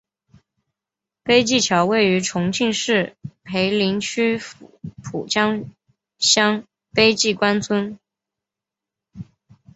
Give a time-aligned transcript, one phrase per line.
[1.21, 4.39] 碑记桥位于重庆市涪陵区
[5.03, 5.65] 蒲江
[6.17, 7.99] 乡碑记关村。